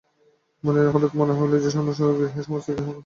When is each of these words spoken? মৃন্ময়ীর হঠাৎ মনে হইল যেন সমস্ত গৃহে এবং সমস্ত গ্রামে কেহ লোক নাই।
মৃন্ময়ীর 0.63 0.93
হঠাৎ 0.93 1.11
মনে 1.15 1.33
হইল 1.33 1.53
যেন 1.55 1.71
সমস্ত 1.77 2.01
গৃহে 2.09 2.31
এবং 2.31 2.45
সমস্ত 2.47 2.67
গ্রামে 2.67 2.77
কেহ 2.77 2.87
লোক 2.87 2.87
নাই। 2.87 2.99